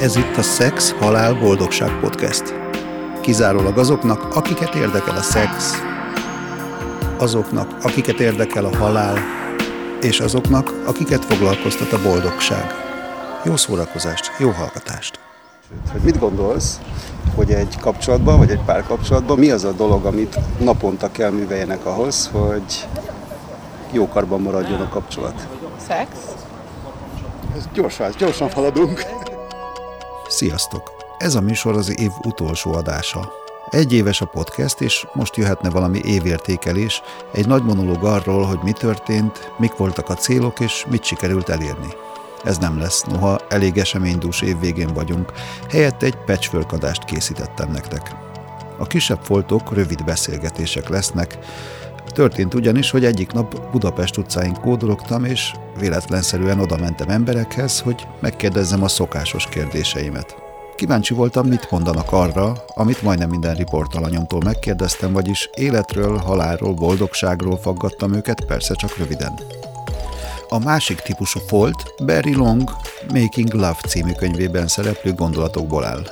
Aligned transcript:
Ez 0.00 0.16
itt 0.16 0.36
a 0.36 0.42
Szex, 0.42 0.90
Halál, 0.90 1.34
Boldogság 1.34 2.00
Podcast. 2.00 2.54
Kizárólag 3.20 3.78
azoknak, 3.78 4.36
akiket 4.36 4.74
érdekel 4.74 5.16
a 5.16 5.22
szex, 5.22 5.82
azoknak, 7.18 7.76
akiket 7.82 8.20
érdekel 8.20 8.64
a 8.64 8.76
halál, 8.76 9.18
és 10.00 10.20
azoknak, 10.20 10.82
akiket 10.86 11.24
foglalkoztat 11.24 11.92
a 11.92 12.02
boldogság. 12.02 12.64
Jó 13.44 13.56
szórakozást, 13.56 14.32
jó 14.38 14.50
hallgatást! 14.50 15.18
Hogy 15.92 16.00
mit 16.00 16.18
gondolsz, 16.18 16.80
hogy 17.34 17.52
egy 17.52 17.76
kapcsolatban, 17.80 18.38
vagy 18.38 18.50
egy 18.50 18.64
párkapcsolatban 18.64 19.38
mi 19.38 19.50
az 19.50 19.64
a 19.64 19.72
dolog, 19.72 20.04
amit 20.04 20.38
naponta 20.60 21.10
kell 21.10 21.30
műveljenek 21.30 21.86
ahhoz, 21.86 22.30
hogy 22.32 22.86
jó 23.90 24.08
karban 24.08 24.40
maradjon 24.40 24.80
a 24.80 24.88
kapcsolat? 24.88 25.48
Szex? 25.86 26.08
Ez 27.56 27.68
gyorsan, 27.72 28.10
gyorsan 28.18 28.50
haladunk. 28.52 29.02
Sziasztok! 30.38 30.92
Ez 31.16 31.34
a 31.34 31.40
műsor 31.40 31.76
az 31.76 32.00
év 32.00 32.10
utolsó 32.24 32.72
adása. 32.72 33.32
Egy 33.70 33.92
éves 33.92 34.20
a 34.20 34.26
podcast, 34.26 34.80
és 34.80 35.06
most 35.12 35.36
jöhetne 35.36 35.70
valami 35.70 36.00
évértékelés, 36.04 37.02
egy 37.32 37.46
nagy 37.46 37.62
monológ 37.62 38.04
arról, 38.04 38.44
hogy 38.44 38.58
mi 38.62 38.72
történt, 38.72 39.52
mik 39.56 39.76
voltak 39.76 40.08
a 40.08 40.14
célok, 40.14 40.60
és 40.60 40.84
mit 40.90 41.04
sikerült 41.04 41.48
elérni. 41.48 41.88
Ez 42.44 42.58
nem 42.58 42.78
lesz, 42.78 43.02
noha 43.02 43.40
elég 43.48 43.78
eseménydús 43.78 44.40
év 44.40 44.60
végén 44.60 44.92
vagyunk, 44.94 45.32
helyett 45.70 46.02
egy 46.02 46.16
patchwork 46.16 47.04
készítettem 47.04 47.70
nektek. 47.70 48.14
A 48.78 48.86
kisebb 48.86 49.20
foltok 49.22 49.72
rövid 49.72 50.04
beszélgetések 50.04 50.88
lesznek, 50.88 51.38
Történt 52.12 52.54
ugyanis, 52.54 52.90
hogy 52.90 53.04
egyik 53.04 53.32
nap 53.32 53.70
Budapest 53.70 54.16
utcáin 54.16 54.54
kódologtam, 54.54 55.24
és 55.24 55.52
véletlenszerűen 55.78 56.60
oda 56.60 56.76
mentem 56.76 57.08
emberekhez, 57.08 57.80
hogy 57.80 58.06
megkérdezzem 58.20 58.82
a 58.82 58.88
szokásos 58.88 59.46
kérdéseimet. 59.46 60.36
Kíváncsi 60.76 61.14
voltam, 61.14 61.46
mit 61.46 61.70
mondanak 61.70 62.12
arra, 62.12 62.64
amit 62.74 63.02
majdnem 63.02 63.28
minden 63.28 63.54
riportalanyomtól 63.54 64.40
megkérdeztem, 64.44 65.12
vagyis 65.12 65.50
életről, 65.54 66.16
halálról, 66.16 66.74
boldogságról 66.74 67.58
faggattam 67.58 68.14
őket, 68.14 68.44
persze 68.44 68.74
csak 68.74 68.96
röviden. 68.96 69.38
A 70.48 70.58
másik 70.58 71.00
típusú 71.00 71.40
folt 71.46 71.94
Barry 72.04 72.34
Long 72.34 72.70
Making 73.12 73.52
Love 73.52 73.78
című 73.88 74.12
könyvében 74.12 74.66
szereplő 74.66 75.12
gondolatokból 75.12 75.84
áll. 75.84 76.02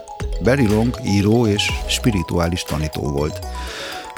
Barry 0.43 0.67
Long 0.67 0.99
író 1.05 1.47
és 1.47 1.71
spirituális 1.89 2.63
tanító 2.63 3.03
volt. 3.03 3.47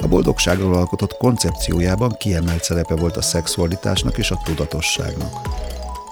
A 0.03 0.07
boldogságról 0.07 0.75
alkotott 0.75 1.17
koncepciójában 1.17 2.15
kiemelt 2.17 2.63
szerepe 2.63 2.95
volt 2.95 3.17
a 3.17 3.21
szexualitásnak 3.21 4.17
és 4.17 4.31
a 4.31 4.41
tudatosságnak. 4.43 5.31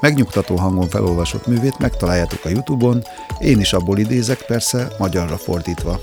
Megnyugtató 0.02 0.55
hangon 0.55 0.88
felolvasott 0.88 1.47
művét 1.47 1.80
megtaláljátok 1.80 2.45
a 2.45 2.49
Youtube-on, 2.49 3.03
én 3.39 3.59
is 3.59 3.73
abból 3.73 3.97
idézek, 3.97 4.45
persze 4.47 4.88
magyarra 4.97 5.38
fordítva. 5.38 5.99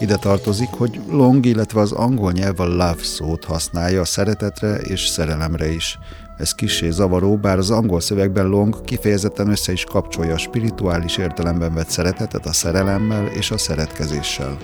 Ide 0.00 0.16
tartozik, 0.16 0.68
hogy 0.68 1.00
long, 1.10 1.46
illetve 1.46 1.80
az 1.80 1.92
angol 1.92 2.32
nyelv 2.32 2.60
a 2.60 2.66
love 2.66 3.02
szót 3.02 3.44
használja 3.44 4.00
a 4.00 4.04
szeretetre 4.04 4.76
és 4.76 5.06
szerelemre 5.06 5.72
is. 5.72 5.98
Ez 6.38 6.54
kissé 6.54 6.90
zavaró, 6.90 7.36
bár 7.36 7.58
az 7.58 7.70
angol 7.70 8.00
szövegben 8.00 8.46
long 8.46 8.84
kifejezetten 8.84 9.48
össze 9.48 9.72
is 9.72 9.84
kapcsolja 9.84 10.34
a 10.34 10.38
spirituális 10.38 11.16
értelemben 11.16 11.74
vett 11.74 11.88
szeretetet 11.88 12.46
a 12.46 12.52
szerelemmel 12.52 13.26
és 13.26 13.50
a 13.50 13.58
szeretkezéssel 13.58 14.56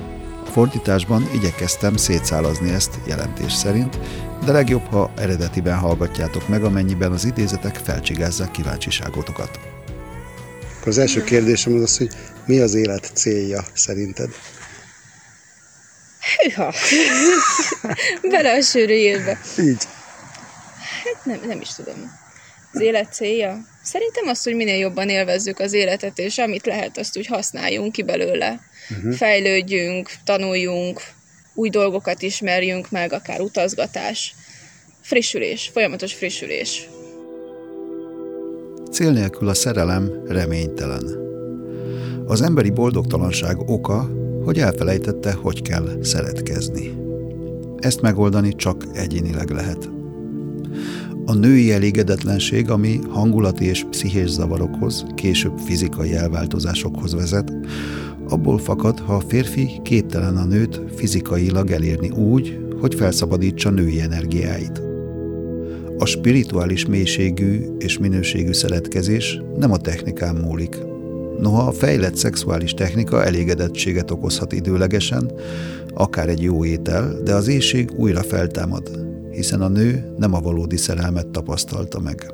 fordításban 0.59 1.31
igyekeztem 1.35 1.97
szétszálazni 1.97 2.71
ezt 2.71 2.99
jelentés 3.07 3.53
szerint, 3.53 3.99
de 4.45 4.53
legjobb, 4.53 4.87
ha 4.91 5.13
eredetiben 5.17 5.79
hallgatjátok 5.79 6.49
meg, 6.49 6.65
amennyiben 6.65 7.13
az 7.13 7.25
idézetek 7.25 7.75
felcsigázzák 7.77 8.51
kíváncsiságotokat. 8.51 9.59
Az 10.85 10.99
első 10.99 11.25
kérdésem 11.25 11.75
az 11.75 11.83
az, 11.83 11.97
hogy 11.97 12.11
mi 12.47 12.59
az 12.59 12.75
élet 12.75 13.11
célja 13.15 13.65
szerinted? 13.73 14.31
Hűha! 16.37 16.73
Bele 18.31 18.53
a 18.53 18.61
sűrűjébe. 18.61 19.39
Így. 19.59 19.85
Hát 21.05 21.25
nem, 21.25 21.41
nem 21.47 21.61
is 21.61 21.75
tudom. 21.75 22.19
Az 22.73 22.81
élet 22.81 23.13
célja? 23.13 23.59
Szerintem 23.83 24.27
az, 24.27 24.43
hogy 24.43 24.55
minél 24.55 24.79
jobban 24.79 25.09
élvezzük 25.09 25.59
az 25.59 25.73
életet, 25.73 26.19
és 26.19 26.39
amit 26.39 26.67
lehet, 26.67 26.99
azt 26.99 27.19
úgy 27.19 27.27
használjunk 27.27 27.93
ki 27.93 28.03
belőle 28.03 28.61
uh-huh. 28.91 29.13
fejlődjünk, 29.13 30.11
tanuljunk, 30.25 31.01
új 31.55 31.69
dolgokat 31.69 32.23
ismerjünk 32.23 32.91
meg, 32.91 33.13
akár 33.13 33.41
utazgatás, 33.41 34.35
frissülés, 35.01 35.71
folyamatos 35.73 36.15
frissülés. 36.15 36.89
Cél 38.91 39.13
nélkül 39.13 39.49
a 39.49 39.55
szerelem 39.55 40.23
reménytelen. 40.27 41.27
Az 42.27 42.43
emberi 42.43 42.71
boldogtalanság 42.71 43.59
oka, 43.59 44.11
hogy 44.45 44.59
elfelejtette, 44.59 45.33
hogy 45.33 45.63
kell 45.63 45.99
szeretkezni. 46.03 46.93
Ezt 47.77 48.01
megoldani 48.01 48.55
csak 48.55 48.85
egyénileg 48.95 49.51
lehet. 49.51 49.89
A 51.29 51.35
női 51.35 51.73
elégedetlenség, 51.73 52.71
ami 52.71 52.99
hangulati 53.09 53.65
és 53.65 53.85
pszichés 53.91 54.29
zavarokhoz, 54.29 55.05
később 55.15 55.59
fizikai 55.59 56.15
elváltozásokhoz 56.15 57.15
vezet, 57.15 57.53
abból 58.29 58.59
fakad, 58.59 58.99
ha 58.99 59.15
a 59.15 59.21
férfi 59.21 59.81
képtelen 59.83 60.37
a 60.37 60.45
nőt 60.45 60.81
fizikailag 60.97 61.71
elérni 61.71 62.11
úgy, 62.11 62.59
hogy 62.81 62.95
felszabadítsa 62.95 63.71
női 63.71 64.01
energiáit. 64.01 64.83
A 65.99 66.05
spirituális 66.05 66.87
mélységű 66.87 67.61
és 67.79 67.99
minőségű 67.99 68.53
szeretkezés 68.53 69.41
nem 69.59 69.73
a 69.73 69.77
technikán 69.77 70.37
múlik. 70.37 70.77
Noha 71.41 71.63
a 71.63 71.73
fejlett 71.73 72.17
szexuális 72.17 72.75
technika 72.75 73.25
elégedettséget 73.25 74.11
okozhat 74.11 74.53
időlegesen, 74.53 75.33
akár 75.95 76.29
egy 76.29 76.43
jó 76.43 76.65
étel, 76.65 77.23
de 77.25 77.35
az 77.35 77.49
éjség 77.49 77.91
újra 77.97 78.23
feltámad, 78.23 79.08
hiszen 79.39 79.61
a 79.61 79.69
nő 79.69 80.15
nem 80.17 80.35
a 80.35 80.41
valódi 80.41 80.77
szerelmet 80.77 81.27
tapasztalta 81.27 82.01
meg. 82.01 82.33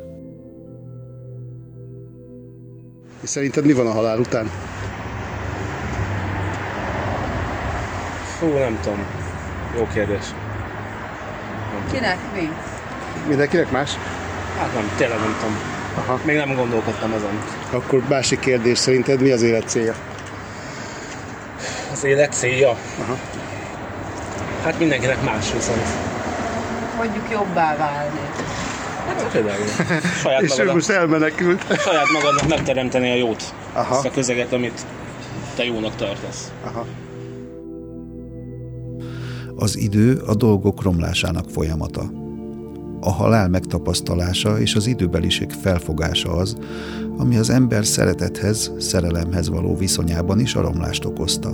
És 3.22 3.28
szerinted 3.28 3.64
mi 3.64 3.72
van 3.72 3.86
a 3.86 3.90
halál 3.90 4.18
után? 4.18 4.50
Fú, 8.38 8.46
nem 8.46 8.78
tudom. 8.82 8.98
Jó 9.76 9.86
kérdés. 9.92 10.24
Nem 11.72 11.92
Kinek 11.92 12.18
mi? 12.34 12.48
Mindenkinek 13.28 13.70
más? 13.70 13.90
Hát 14.58 14.74
nem, 14.74 14.90
tényleg 14.96 15.18
nem 15.18 15.36
tudom. 15.40 15.56
Aha. 15.94 16.20
Még 16.24 16.36
nem 16.36 16.54
gondolkodtam 16.54 17.12
ezen. 17.12 17.38
Akkor 17.70 18.02
másik 18.08 18.38
kérdés, 18.38 18.78
szerinted 18.78 19.20
mi 19.20 19.30
az 19.30 19.42
élet 19.42 19.68
célja? 19.68 19.94
Az 21.92 22.04
élet 22.04 22.32
célja? 22.32 22.68
Aha. 23.00 23.18
Hát 24.62 24.78
mindenkinek 24.78 25.24
más 25.24 25.52
viszont. 25.52 26.13
Mondjuk 27.04 27.30
jobbá 27.30 27.76
válni. 27.76 28.20
Hát 29.06 29.32
például. 29.32 29.64
Saját 30.22 30.42
És 30.42 30.58
ő 30.58 30.72
most 30.72 30.88
elmenekült. 30.88 31.62
Saját 31.78 32.06
magadnak 32.12 32.48
megteremteni 32.48 33.10
a 33.10 33.14
jót. 33.14 33.54
Aha. 33.72 33.94
Azt 33.94 34.04
a 34.04 34.10
közeget, 34.10 34.52
amit 34.52 34.86
te 35.56 35.64
jónak 35.64 35.94
tartasz. 35.94 36.52
Aha. 36.64 36.86
Az 39.56 39.76
idő 39.76 40.22
a 40.26 40.34
dolgok 40.34 40.82
romlásának 40.82 41.50
folyamata. 41.50 42.02
A 43.00 43.10
halál 43.10 43.48
megtapasztalása 43.48 44.60
és 44.60 44.74
az 44.74 44.86
időbeliség 44.86 45.50
felfogása 45.50 46.32
az, 46.32 46.56
ami 47.16 47.36
az 47.36 47.50
ember 47.50 47.86
szeretethez, 47.86 48.72
szerelemhez 48.78 49.48
való 49.48 49.76
viszonyában 49.76 50.40
is 50.40 50.54
a 50.54 50.60
romlást 50.60 51.04
okozta. 51.04 51.50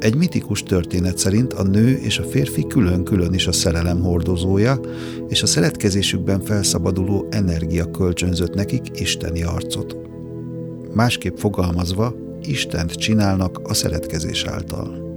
Egy 0.00 0.14
mitikus 0.14 0.62
történet 0.62 1.18
szerint 1.18 1.52
a 1.52 1.62
nő 1.62 1.96
és 1.96 2.18
a 2.18 2.22
férfi 2.22 2.66
külön-külön 2.66 3.34
is 3.34 3.46
a 3.46 3.52
szerelem 3.52 4.02
hordozója, 4.02 4.80
és 5.28 5.42
a 5.42 5.46
szeretkezésükben 5.46 6.40
felszabaduló 6.40 7.26
energia 7.30 7.90
kölcsönzött 7.90 8.54
nekik 8.54 9.00
isteni 9.00 9.42
arcot. 9.42 9.96
Másképp 10.94 11.36
fogalmazva, 11.36 12.14
Istent 12.42 12.92
csinálnak 12.92 13.60
a 13.62 13.74
szeretkezés 13.74 14.44
által. 14.44 15.08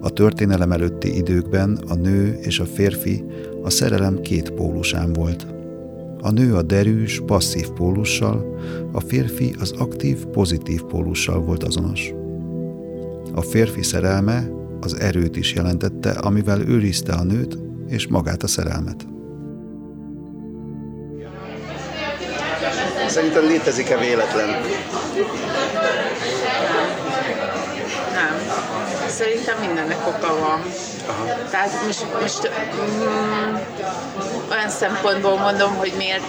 A 0.00 0.10
történelem 0.10 0.72
előtti 0.72 1.16
időkben 1.16 1.78
a 1.88 1.94
nő 1.94 2.38
és 2.42 2.58
a 2.58 2.64
férfi 2.64 3.24
a 3.62 3.70
szerelem 3.70 4.20
két 4.20 4.50
pólusán 4.50 5.12
volt. 5.12 5.46
A 6.20 6.30
nő 6.30 6.54
a 6.54 6.62
derűs, 6.62 7.22
passzív 7.26 7.68
pólussal, 7.68 8.58
a 8.92 9.00
férfi 9.00 9.54
az 9.60 9.72
aktív, 9.78 10.24
pozitív 10.24 10.82
pólussal 10.82 11.40
volt 11.40 11.62
azonos. 11.62 12.14
A 13.34 13.40
férfi 13.40 13.82
szerelme 13.82 14.48
az 14.80 15.00
erőt 15.00 15.36
is 15.36 15.52
jelentette, 15.52 16.10
amivel 16.10 16.60
őrizte 16.60 17.12
a 17.12 17.22
nőt 17.22 17.58
és 17.88 18.06
magát 18.06 18.42
a 18.42 18.46
szerelmet. 18.46 19.06
Szerintem 23.08 23.46
létezik-e 23.46 23.98
véletlen? 23.98 24.48
Szerintem 29.18 29.58
mindennek 29.58 30.06
oka 30.06 30.38
van. 30.40 30.62
Aha. 31.06 31.24
Tehát 31.50 31.70
most, 31.86 32.04
most 32.20 32.50
mm, 32.50 33.54
olyan 34.50 34.68
szempontból 34.68 35.36
mondom, 35.36 35.74
hogy 35.74 35.92
miért, 35.96 36.22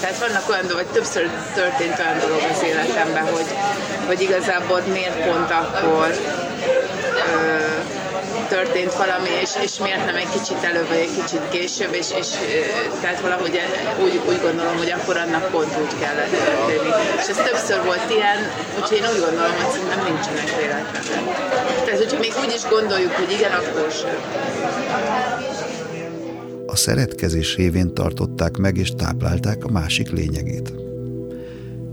tehát 0.00 0.18
vannak 0.18 0.48
olyan 0.48 0.66
dolgok, 0.66 0.92
többször 0.92 1.30
történt 1.54 1.98
olyan 1.98 2.18
dolog 2.18 2.40
az 2.52 2.62
életemben, 2.62 3.22
hogy, 3.22 3.46
hogy 4.06 4.20
igazából 4.20 4.82
miért 4.92 5.24
pont 5.24 5.50
akkor 5.50 6.14
történt 8.48 8.94
valami, 9.04 9.32
és, 9.44 9.52
és 9.66 9.72
miért 9.84 10.04
nem 10.06 10.16
egy 10.24 10.32
kicsit 10.36 10.60
előbb, 10.70 10.88
vagy 10.88 11.02
egy 11.06 11.14
kicsit 11.20 11.44
később, 11.54 11.92
és, 12.00 12.08
és 12.20 12.28
tehát 13.02 13.20
valahogy 13.20 13.54
úgy, 14.04 14.14
úgy 14.30 14.40
gondolom, 14.46 14.76
hogy 14.82 14.92
akkor 14.98 15.16
annak 15.24 15.44
pont 15.54 15.72
úgy 15.82 15.94
kellett 16.02 16.34
történni. 16.44 16.90
És 17.20 17.26
ez 17.32 17.38
többször 17.48 17.78
volt 17.90 18.06
ilyen, 18.16 18.38
úgyhogy 18.78 18.98
én 19.00 19.08
úgy 19.14 19.22
gondolom, 19.26 19.54
hogy 19.60 19.70
szerintem 19.74 20.00
nincsenek 20.10 20.48
véletlenek. 20.58 21.24
Tehát, 21.84 22.00
hogyha 22.02 22.18
még 22.24 22.32
úgy 22.44 22.52
is 22.58 22.64
gondoljuk, 22.74 23.12
hogy 23.20 23.30
igen, 23.38 23.52
akkor 23.60 23.88
sem. 24.00 24.18
A 26.66 26.76
szeretkezés 26.76 27.56
révén 27.56 27.94
tartották 27.94 28.56
meg 28.56 28.76
és 28.76 28.90
táplálták 28.90 29.64
a 29.64 29.70
másik 29.70 30.10
lényegét. 30.10 30.72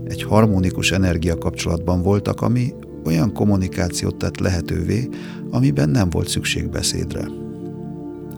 Egy 0.04 0.22
harmonikus 0.22 0.90
energiakapcsolatban 0.90 2.02
voltak, 2.02 2.40
ami 2.40 2.74
olyan 3.04 3.32
kommunikációt 3.32 4.16
tett 4.16 4.38
lehetővé, 4.38 5.08
amiben 5.50 5.88
nem 5.88 6.10
volt 6.10 6.28
szükség 6.28 6.68
beszédre. 6.68 7.28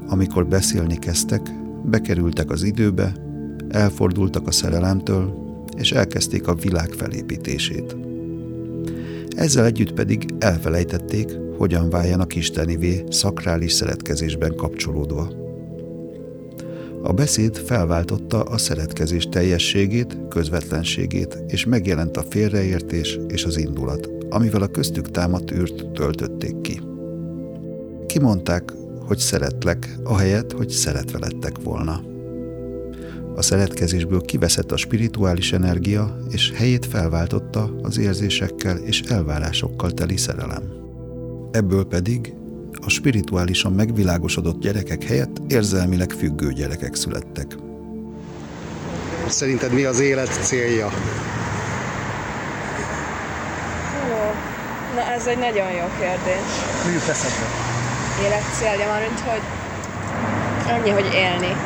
Amikor 0.08 0.46
beszélni 0.46 0.98
kezdtek, 0.98 1.40
bekerültek 1.84 2.50
az 2.50 2.62
időbe, 2.62 3.12
elfordultak 3.68 4.46
a 4.46 4.52
szerelemtől, 4.52 5.44
és 5.76 5.92
elkezdték 5.92 6.48
a 6.48 6.54
világ 6.54 6.90
felépítését. 6.90 7.96
Ezzel 9.36 9.64
együtt 9.64 9.92
pedig 9.92 10.24
elfelejtették, 10.38 11.36
hogyan 11.58 11.90
váljanak 11.90 12.36
istenivé 12.36 13.04
szakrális 13.10 13.72
szeretkezésben 13.72 14.54
kapcsolódva. 14.54 15.45
A 17.06 17.12
beszéd 17.12 17.56
felváltotta 17.56 18.42
a 18.42 18.58
szeretkezés 18.58 19.24
teljességét, 19.24 20.18
közvetlenségét, 20.28 21.38
és 21.46 21.64
megjelent 21.64 22.16
a 22.16 22.24
félreértés 22.28 23.18
és 23.28 23.44
az 23.44 23.56
indulat, 23.56 24.10
amivel 24.28 24.62
a 24.62 24.66
köztük 24.66 25.10
támadt 25.10 25.50
űrt 25.50 25.86
töltötték 25.92 26.60
ki. 26.60 26.80
Kimondták, 28.06 28.72
hogy 29.06 29.18
szeretlek, 29.18 29.96
ahelyett, 30.04 30.52
hogy 30.52 30.68
szeretve 30.68 31.18
lettek 31.18 31.62
volna. 31.62 32.02
A 33.34 33.42
szeretkezésből 33.42 34.20
kiveszett 34.20 34.72
a 34.72 34.76
spirituális 34.76 35.52
energia, 35.52 36.18
és 36.30 36.52
helyét 36.54 36.86
felváltotta 36.86 37.76
az 37.82 37.98
érzésekkel 37.98 38.76
és 38.76 39.00
elvárásokkal 39.00 39.90
teli 39.92 40.16
szerelem. 40.16 40.62
Ebből 41.50 41.84
pedig 41.84 42.34
a 42.84 42.88
spirituálisan 42.88 43.72
megvilágosodott 43.72 44.60
gyerekek 44.60 45.04
helyett 45.04 45.36
érzelmileg 45.48 46.10
függő 46.10 46.52
gyerekek 46.52 46.94
születtek. 46.94 47.56
Szerinted 49.28 49.72
mi 49.72 49.84
az 49.84 50.00
élet 50.00 50.38
célja? 50.42 50.90
Na 54.94 55.02
ez 55.02 55.26
egy 55.26 55.38
nagyon 55.38 55.70
jó 55.70 55.84
kérdés. 55.98 56.46
Mi 56.86 56.92
jut 56.92 57.08
eszedbe? 57.08 57.46
Életcélja 58.24 58.86
már, 58.86 59.00
mint 59.00 59.20
hogy 59.20 59.42
annyi, 60.72 60.90
hogy 60.90 61.14
élni. 61.14 61.56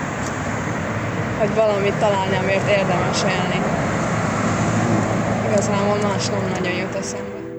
Hogy 1.39 1.55
valamit 1.55 1.95
találni, 1.95 2.37
amiért 2.37 2.69
érdemes 2.69 3.23
élni. 3.23 3.61
Igazából 5.49 5.99
más 6.09 6.27
nem 6.27 6.51
nagyon 6.51 6.73
jut 6.73 6.95
eszembe. 6.95 7.50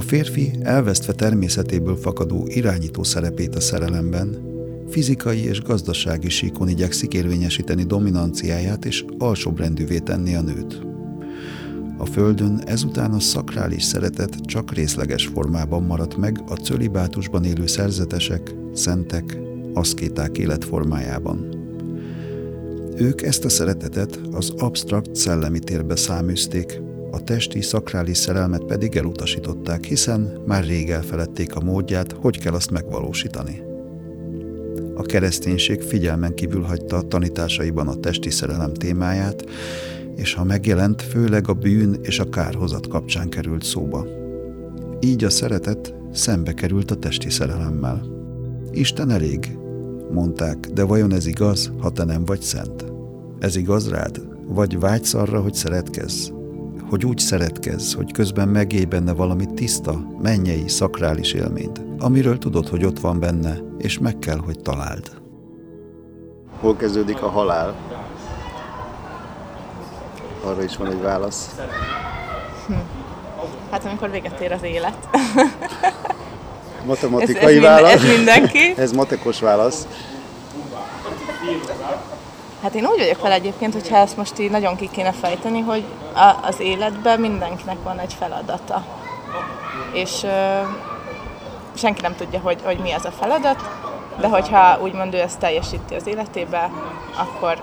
A 0.00 0.02
férfi 0.02 0.50
elvesztve 0.60 1.12
természetéből 1.12 1.96
fakadó 1.96 2.46
irányító 2.46 3.02
szerepét 3.02 3.54
a 3.54 3.60
szerelemben, 3.60 4.38
fizikai 4.88 5.44
és 5.44 5.62
gazdasági 5.62 6.28
síkon 6.28 6.68
igyekszik 6.68 7.14
érvényesíteni 7.14 7.82
dominanciáját 7.82 8.84
és 8.84 9.04
alsóbrendűvé 9.18 9.98
tenni 9.98 10.34
a 10.34 10.40
nőt. 10.40 10.86
A 11.98 12.04
Földön 12.04 12.62
ezután 12.66 13.12
a 13.12 13.20
szakrális 13.20 13.82
szeretet 13.82 14.36
csak 14.40 14.72
részleges 14.72 15.26
formában 15.26 15.82
maradt 15.82 16.16
meg 16.16 16.44
a 16.48 16.54
cölibátusban 16.54 17.44
élő 17.44 17.66
szerzetesek, 17.66 18.54
szentek, 18.74 19.38
aszkéták 19.74 20.38
életformájában. 20.38 21.48
Ők 22.96 23.22
ezt 23.22 23.44
a 23.44 23.48
szeretetet 23.48 24.20
az 24.30 24.52
absztrakt 24.58 25.14
szellemi 25.14 25.58
térbe 25.58 25.96
száműzték, 25.96 26.80
a 27.10 27.24
testi 27.24 27.60
szakrális 27.60 28.16
szerelmet 28.16 28.64
pedig 28.64 28.96
elutasították, 28.96 29.84
hiszen 29.84 30.42
már 30.46 30.64
rég 30.64 30.90
elfeledték 30.90 31.54
a 31.54 31.60
módját, 31.60 32.12
hogy 32.12 32.38
kell 32.38 32.54
azt 32.54 32.70
megvalósítani. 32.70 33.62
A 34.94 35.02
kereszténység 35.02 35.82
figyelmen 35.82 36.34
kívül 36.34 36.62
hagyta 36.62 36.96
a 36.96 37.02
tanításaiban 37.08 37.88
a 37.88 37.94
testi 37.94 38.30
szerelem 38.30 38.74
témáját, 38.74 39.44
és 40.16 40.34
ha 40.34 40.44
megjelent, 40.44 41.02
főleg 41.02 41.48
a 41.48 41.52
bűn 41.52 41.98
és 42.02 42.18
a 42.18 42.28
kárhozat 42.28 42.88
kapcsán 42.88 43.28
került 43.28 43.64
szóba. 43.64 44.06
Így 45.00 45.24
a 45.24 45.30
szeretet 45.30 45.94
szembe 46.12 46.52
került 46.52 46.90
a 46.90 46.94
testi 46.94 47.30
szerelemmel. 47.30 48.06
Isten 48.70 49.10
elég, 49.10 49.58
mondták, 50.12 50.56
de 50.56 50.82
vajon 50.82 51.12
ez 51.12 51.26
igaz, 51.26 51.72
ha 51.78 51.90
te 51.90 52.04
nem 52.04 52.24
vagy 52.24 52.40
szent? 52.40 52.84
Ez 53.38 53.56
igaz 53.56 53.88
rád? 53.88 54.20
Vagy 54.46 54.78
vágysz 54.78 55.14
arra, 55.14 55.40
hogy 55.40 55.54
szeretkezz? 55.54 56.28
Hogy 56.90 57.04
úgy 57.04 57.18
szeretkezz, 57.18 57.94
hogy 57.94 58.12
közben 58.12 58.48
megélj 58.48 58.84
benne 58.84 59.12
valami 59.12 59.46
tiszta, 59.54 60.06
mennyei, 60.22 60.68
szakrális 60.68 61.32
élményt, 61.32 61.80
amiről 61.98 62.38
tudod, 62.38 62.68
hogy 62.68 62.84
ott 62.84 63.00
van 63.00 63.20
benne, 63.20 63.56
és 63.78 63.98
meg 63.98 64.18
kell, 64.18 64.38
hogy 64.38 64.58
találd. 64.62 65.10
Hol 66.60 66.76
kezdődik 66.76 67.22
a 67.22 67.28
halál? 67.28 67.74
Arra 70.44 70.62
is 70.62 70.76
van 70.76 70.90
egy 70.90 71.00
válasz. 71.00 71.54
Hm. 72.66 72.72
Hát 73.70 73.84
amikor 73.84 74.10
véget 74.10 74.40
ér 74.40 74.52
az 74.52 74.62
élet. 74.62 75.08
Matematikai 76.86 77.56
ez, 77.56 77.62
ez 77.62 77.62
válasz. 77.62 78.02
Minden, 78.02 78.10
ez 78.10 78.16
mindenki. 78.16 78.80
ez 78.80 78.92
matekos 78.92 79.40
válasz. 79.40 79.86
Hát 82.62 82.74
én 82.74 82.86
úgy 82.86 82.98
vagyok 82.98 83.22
vele 83.22 83.34
egyébként, 83.34 83.72
hogyha 83.72 83.96
ezt 83.96 84.16
most 84.16 84.38
így 84.38 84.50
nagyon 84.50 84.76
ki 84.76 84.88
kéne 84.92 85.12
fejteni, 85.12 85.60
hogy 85.60 85.84
a, 86.14 86.46
az 86.46 86.60
életben 86.60 87.20
mindenkinek 87.20 87.76
van 87.82 87.98
egy 87.98 88.14
feladata. 88.18 88.84
És 89.92 90.22
ö, 90.22 90.60
senki 91.74 92.00
nem 92.00 92.16
tudja, 92.16 92.40
hogy, 92.40 92.58
hogy 92.64 92.78
mi 92.78 92.92
az 92.92 93.04
a 93.04 93.10
feladat, 93.10 93.70
de 94.20 94.28
hogyha 94.28 94.78
úgymond 94.82 95.14
ő 95.14 95.18
ezt 95.18 95.38
teljesíti 95.38 95.94
az 95.94 96.06
életébe, 96.06 96.70
akkor 97.16 97.62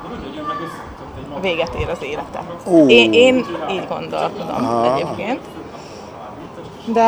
véget 1.42 1.74
ér 1.80 1.90
az 1.90 2.04
élete. 2.04 2.42
Oh. 2.66 2.92
Én, 2.92 3.14
én 3.14 3.46
így 3.72 3.88
gondolkodom 3.88 4.66
Aha. 4.66 4.96
egyébként. 4.96 5.42
De... 6.94 7.02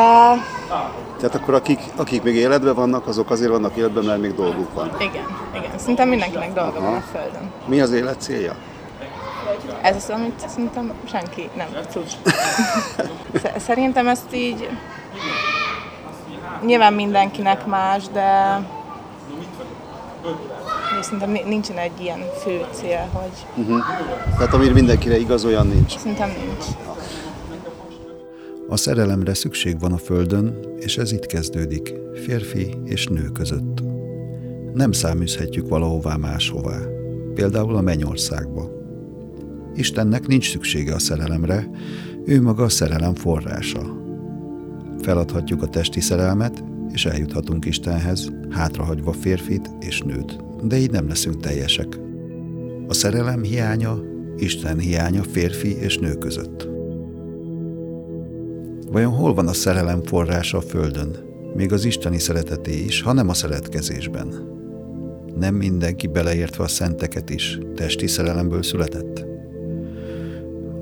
Tehát 1.18 1.34
akkor 1.34 1.54
akik, 1.54 1.80
akik 1.96 2.22
még 2.22 2.34
életben 2.34 2.74
vannak, 2.74 3.06
azok 3.06 3.30
azért 3.30 3.50
vannak 3.50 3.76
életben, 3.76 4.04
mert 4.04 4.20
még 4.20 4.34
dolguk 4.34 4.74
van. 4.74 4.90
Igen, 4.98 5.24
igen. 5.54 5.78
Szerintem 5.78 6.08
mindenkinek 6.08 6.52
dolga 6.52 6.78
Aha. 6.78 6.90
van 6.90 6.94
a 6.94 7.00
Földön. 7.12 7.50
Mi 7.66 7.80
az 7.80 7.92
élet 7.92 8.20
célja? 8.20 8.54
Ez 9.82 9.96
az, 9.96 10.10
amit 10.10 10.42
szerintem 10.46 10.92
senki 11.04 11.48
nem 11.56 11.68
tud. 11.92 12.04
Szerintem 13.66 14.08
ezt 14.08 14.34
így 14.34 14.68
nyilván 16.64 16.92
mindenkinek 16.92 17.66
más, 17.66 18.02
de 18.12 18.60
szerintem 21.00 21.30
nincsen 21.30 21.78
egy 21.78 22.00
ilyen 22.00 22.24
fő 22.42 22.64
cél, 22.72 23.08
hogy... 23.12 23.64
Uh-huh. 23.64 23.82
Tehát 24.38 24.54
amire 24.54 24.72
mindenkire 24.72 25.18
igaz, 25.18 25.44
olyan 25.44 25.66
nincs? 25.66 25.96
Szerintem 25.96 26.28
nincs. 26.28 26.64
A 28.70 28.76
szerelemre 28.76 29.34
szükség 29.34 29.80
van 29.80 29.92
a 29.92 29.96
Földön, 29.96 30.58
és 30.78 30.98
ez 30.98 31.12
itt 31.12 31.26
kezdődik, 31.26 31.94
férfi 32.14 32.76
és 32.84 33.06
nő 33.06 33.28
között. 33.32 33.82
Nem 34.74 34.92
száműzhetjük 34.92 35.68
valahová 35.68 36.16
máshová, 36.16 36.78
például 37.34 37.76
a 37.76 37.80
mennyországba. 37.80 38.70
Istennek 39.74 40.26
nincs 40.26 40.50
szüksége 40.50 40.94
a 40.94 40.98
szerelemre, 40.98 41.70
ő 42.24 42.42
maga 42.42 42.62
a 42.62 42.68
szerelem 42.68 43.14
forrása. 43.14 44.02
Feladhatjuk 45.02 45.62
a 45.62 45.68
testi 45.68 46.00
szerelmet, 46.00 46.64
és 46.92 47.06
eljuthatunk 47.06 47.64
Istenhez, 47.64 48.32
hátrahagyva 48.50 49.12
férfit 49.12 49.70
és 49.80 50.00
nőt, 50.00 50.36
de 50.64 50.78
így 50.78 50.90
nem 50.90 51.08
leszünk 51.08 51.40
teljesek. 51.40 52.00
A 52.88 52.94
szerelem 52.94 53.42
hiánya, 53.42 53.98
Isten 54.36 54.78
hiánya 54.78 55.22
férfi 55.22 55.76
és 55.76 55.98
nő 55.98 56.14
között. 56.14 56.79
Vajon 58.90 59.12
hol 59.12 59.34
van 59.34 59.48
a 59.48 59.52
szerelem 59.52 60.02
forrása 60.02 60.58
a 60.58 60.60
Földön, 60.60 61.16
még 61.54 61.72
az 61.72 61.84
isteni 61.84 62.18
szereteté 62.18 62.84
is, 62.84 63.02
ha 63.02 63.12
nem 63.12 63.28
a 63.28 63.34
szeretkezésben? 63.34 64.58
Nem 65.38 65.54
mindenki 65.54 66.06
beleértve 66.06 66.64
a 66.64 66.68
szenteket 66.68 67.30
is 67.30 67.58
testi 67.74 68.06
szerelemből 68.06 68.62
született? 68.62 69.26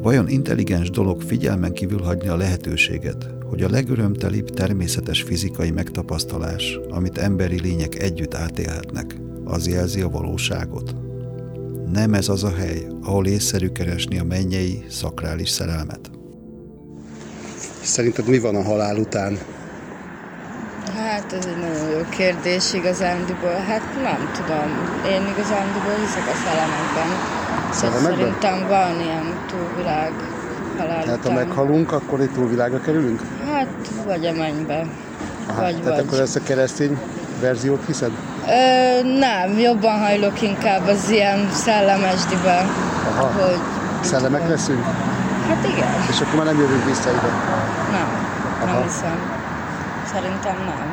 Vajon 0.03 0.29
intelligens 0.29 0.91
dolog 0.91 1.23
figyelmen 1.23 1.73
kívül 1.73 2.01
hagyni 2.01 2.29
a 2.29 2.37
lehetőséget, 2.37 3.31
hogy 3.49 3.63
a 3.63 3.71
legörömtelibb 3.71 4.51
természetes 4.51 5.23
fizikai 5.23 5.71
megtapasztalás, 5.71 6.79
amit 6.89 7.19
emberi 7.19 7.61
lények 7.61 8.03
együtt 8.03 8.35
átélhetnek, 8.35 9.17
az 9.45 9.69
jelzi 9.69 10.01
a 10.01 10.09
valóságot? 10.09 10.95
Nem 11.93 12.15
ez 12.15 12.29
az 12.29 12.45
a 12.45 12.55
hely, 12.55 12.87
ahol 13.03 13.27
észszerű 13.27 13.69
keresni 13.69 14.19
a 14.19 14.25
mennyei, 14.25 14.85
szakrális 14.89 15.49
szerelmet? 15.49 16.18
Szerinted 17.89 18.29
mi 18.29 18.39
van 18.39 18.55
a 18.55 18.63
halál 18.63 18.97
után? 18.97 19.39
Hát 20.97 21.33
ez 21.33 21.45
egy 21.45 21.57
nagyon 21.57 21.91
jó 21.91 22.05
kérdés 22.09 22.73
igazándiból. 22.73 23.57
Hát 23.69 23.83
nem 24.03 24.31
tudom. 24.37 24.69
Én 25.07 25.23
igazándiból 25.35 25.95
hiszek 26.01 26.27
a 26.27 26.37
szellemekben. 26.45 27.09
Szóval 27.73 28.01
szerintem 28.01 28.69
van 28.69 29.01
ilyen 29.01 29.35
túlvilág 29.51 30.13
halál 30.79 31.05
Tehát 31.05 31.25
ha 31.25 31.33
meghalunk, 31.33 31.93
akkor 31.93 32.21
egy 32.21 32.31
túlvilágra 32.31 32.81
kerülünk? 32.81 33.21
Hát, 33.47 33.69
vagy 34.07 34.27
a 34.27 34.33
mennybe. 34.33 34.87
Aha, 35.47 35.61
vagy, 35.61 35.83
tehát 35.83 35.99
vagy. 35.99 36.07
akkor 36.07 36.21
ezt 36.21 36.37
a 36.37 36.43
keresztény 36.43 36.99
verziót 37.41 37.87
hiszed? 37.87 38.11
Ö, 38.49 39.19
nem, 39.19 39.59
jobban 39.59 39.99
hajlok 39.99 40.43
inkább 40.43 40.87
az 40.87 41.11
ilyen 41.11 41.51
szellemesdibe. 41.53 42.67
Aha. 43.11 43.27
Hogy 43.27 43.59
Szellemek 44.01 44.49
leszünk? 44.49 44.85
Hát 45.49 45.65
igen. 45.67 45.89
És 46.11 46.21
akkor 46.21 46.35
már 46.37 46.45
nem 46.45 46.59
jövünk 46.59 46.85
vissza 46.85 47.11
ide? 47.11 47.58
Nem, 48.69 48.77
Aha. 48.77 48.87
hiszem. 48.87 49.19
Szerintem 50.07 50.57
nem. 50.57 50.89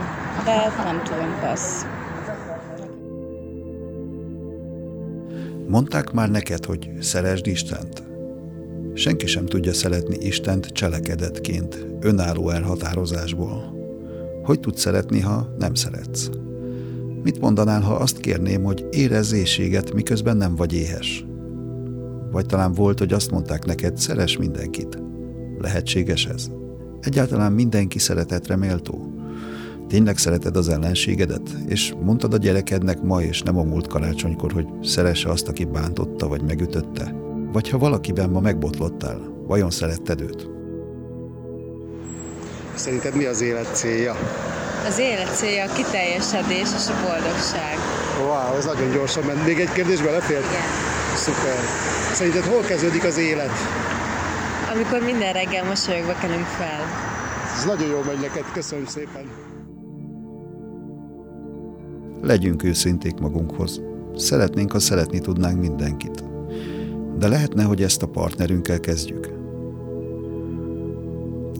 De 0.46 0.84
nem 0.84 1.04
tudom, 1.04 1.40
passz. 1.42 1.86
Mondták 5.68 6.12
már 6.12 6.30
neked, 6.30 6.66
hogy 6.66 6.90
szeresd 7.00 7.48
Istent? 7.48 8.04
Senki 8.94 9.26
sem 9.28 9.46
tudja 9.46 9.74
szeretni 9.74 10.18
Istent 10.20 10.66
cselekedetként, 10.66 11.86
önálló 12.00 12.50
elhatározásból. 12.50 13.74
Hogy 14.44 14.60
tudsz 14.60 14.82
szeretni, 14.82 15.20
ha 15.20 15.54
nem 15.58 15.74
szeretsz? 15.74 16.30
Mit 17.24 17.40
mondanál, 17.40 17.82
ha 17.82 17.94
azt 17.94 18.18
kérném, 18.18 18.64
hogy 18.64 18.88
érezz 18.92 19.34
éjséget, 19.34 19.94
miközben 19.94 20.38
nem 20.38 20.56
vagy 20.56 20.74
éhes? 20.74 21.26
Vagy 22.32 22.46
talán 22.46 22.72
volt, 22.72 23.00
hogy 23.00 23.14
azt 23.14 23.32
mondták 23.32 23.66
neked, 23.66 23.98
szeres 23.98 24.38
mindenkit. 24.38 25.00
Lehetséges 25.58 26.26
ez? 26.26 26.50
Egyáltalán 27.06 27.52
mindenki 27.52 28.00
szeretetre 28.00 28.56
méltó? 28.56 29.14
Tényleg 29.88 30.18
szereted 30.18 30.56
az 30.58 30.70
ellenségedet? 30.70 31.50
És 31.68 31.94
mondtad 32.02 32.34
a 32.34 32.38
gyerekednek 32.38 33.02
ma 33.02 33.22
és 33.22 33.42
nem 33.42 33.58
a 33.58 33.64
múlt 33.64 33.88
karácsonykor, 33.88 34.52
hogy 34.52 34.68
szeresse 34.84 35.30
azt, 35.30 35.48
aki 35.48 35.66
bántotta 35.66 36.28
vagy 36.28 36.42
megütötte? 36.42 37.16
Vagy 37.52 37.70
ha 37.70 37.78
valakiben 37.78 38.30
ma 38.30 38.40
megbotlottál, 38.40 39.20
vajon 39.48 39.70
szeretted 39.70 40.22
őt? 40.22 40.50
Szerinted 42.76 43.16
mi 43.16 43.26
az 43.26 43.42
élet 43.42 43.76
célja? 43.76 44.16
Az 44.88 45.00
élet 45.00 45.36
célja 45.36 45.64
a 45.64 45.74
kiteljesedés 45.74 46.70
és 46.78 46.88
a 46.88 47.02
boldogság. 47.02 47.76
Wow, 48.20 48.58
ez 48.58 48.66
nagyon 48.66 48.92
gyorsan 48.92 49.24
ment. 49.24 49.46
Még 49.46 49.60
egy 49.60 49.72
kérdés 49.72 50.02
belefér? 50.02 50.38
Igen. 50.38 50.68
Szuper. 51.16 51.60
Szerinted 52.14 52.44
hol 52.44 52.62
kezdődik 52.62 53.04
az 53.04 53.18
élet? 53.18 53.52
Amikor 54.76 55.04
minden 55.04 55.34
reggel 55.34 55.66
mosolyogva 55.66 56.14
kelünk 56.14 56.46
fel. 56.46 56.82
Ez 57.58 57.66
nagyon 57.66 57.88
jó 57.88 58.02
megy 58.06 58.20
neked, 58.20 58.44
köszönöm 58.54 58.86
szépen. 58.86 59.24
Legyünk 62.22 62.64
őszinték 62.64 63.20
magunkhoz. 63.20 63.82
Szeretnénk, 64.16 64.72
ha 64.72 64.80
szeretni 64.80 65.20
tudnánk 65.20 65.60
mindenkit. 65.60 66.24
De 67.18 67.28
lehetne, 67.28 67.64
hogy 67.64 67.84
ezt 67.84 68.02
a 68.02 68.08
partnerünkkel 68.08 68.80
kezdjük. 68.80 69.30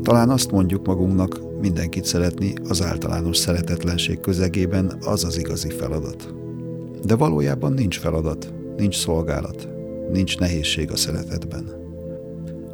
Talán 0.02 0.30
azt 0.30 0.52
mondjuk 0.52 0.86
magunknak, 0.86 1.60
mindenkit 1.60 2.06
szeretni 2.06 2.54
az 2.70 2.82
általános 2.82 3.38
szeretetlenség 3.38 4.20
közegében 4.20 4.98
az 5.02 5.24
az 5.24 5.38
igazi 5.38 5.70
feladat. 5.70 6.34
De 7.04 7.16
valójában 7.16 7.74
nincs 7.74 8.00
feladat, 8.00 8.54
nincs 8.78 8.96
szolgálat, 8.96 9.68
nincs 10.12 10.38
nehézség 10.38 10.92
a 10.92 10.96
szeretetben. 10.96 11.85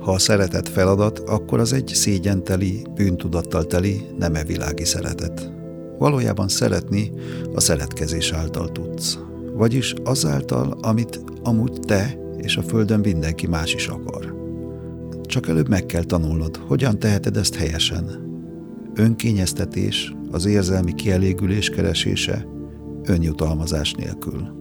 Ha 0.01 0.11
a 0.11 0.19
szeretet 0.19 0.69
feladat, 0.69 1.19
akkor 1.19 1.59
az 1.59 1.73
egy 1.73 1.87
szégyenteli, 1.87 2.81
bűntudattal 2.93 3.65
teli, 3.65 4.01
nem 4.17 4.35
e 4.35 4.43
világi 4.43 4.83
szeretet. 4.83 5.51
Valójában 5.97 6.47
szeretni 6.47 7.11
a 7.53 7.59
szeretkezés 7.59 8.31
által 8.31 8.71
tudsz. 8.71 9.17
Vagyis 9.53 9.93
azáltal, 10.03 10.77
amit 10.81 11.23
amúgy 11.43 11.79
te 11.79 12.17
és 12.37 12.57
a 12.57 12.61
Földön 12.61 12.99
mindenki 12.99 13.47
más 13.47 13.73
is 13.73 13.87
akar. 13.87 14.35
Csak 15.23 15.47
előbb 15.47 15.69
meg 15.69 15.85
kell 15.85 16.03
tanulnod, 16.03 16.57
hogyan 16.57 16.99
teheted 16.99 17.37
ezt 17.37 17.55
helyesen. 17.55 18.29
Önkényeztetés, 18.95 20.13
az 20.31 20.45
érzelmi 20.45 20.93
kielégülés 20.93 21.69
keresése, 21.69 22.47
önjutalmazás 23.03 23.93
nélkül. 23.93 24.59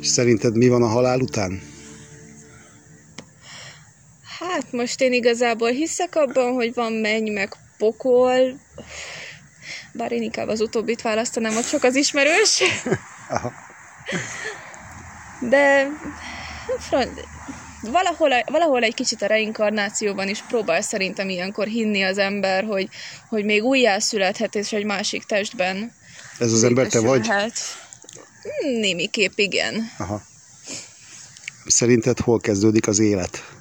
És 0.00 0.06
szerinted 0.06 0.56
mi 0.56 0.68
van 0.68 0.82
a 0.82 0.86
halál 0.86 1.20
után? 1.20 1.60
Hát 4.58 4.72
most 4.72 5.00
én 5.00 5.12
igazából 5.12 5.70
hiszek 5.70 6.16
abban, 6.16 6.52
hogy 6.52 6.74
van 6.74 6.92
menny, 6.92 7.32
meg 7.32 7.52
pokol, 7.76 8.60
bár 9.92 10.12
én 10.12 10.22
inkább 10.22 10.48
az 10.48 10.60
utóbbit 10.60 11.02
választanám, 11.02 11.56
ott 11.56 11.64
sok 11.64 11.82
az 11.82 11.94
ismerős. 11.94 12.62
Aha. 13.28 13.52
De 15.50 15.88
valahol, 17.80 18.30
valahol 18.46 18.82
egy 18.82 18.94
kicsit 18.94 19.22
a 19.22 19.26
reinkarnációban 19.26 20.28
is 20.28 20.42
próbál 20.42 20.80
szerintem 20.80 21.28
ilyenkor 21.28 21.66
hinni 21.66 22.02
az 22.02 22.18
ember, 22.18 22.64
hogy, 22.64 22.88
hogy 23.28 23.44
még 23.44 23.64
újjászülethet, 23.64 24.54
és 24.54 24.72
egy 24.72 24.84
másik 24.84 25.24
testben. 25.24 25.92
Ez 26.38 26.52
az 26.52 26.64
ember 26.64 26.86
te 26.86 27.00
vagy? 27.00 27.30
Némi 28.62 29.06
kép, 29.06 29.32
igen. 29.34 29.90
Aha. 29.98 30.22
Szerinted 31.66 32.20
hol 32.20 32.40
kezdődik 32.40 32.86
az 32.86 32.98
élet? 32.98 33.57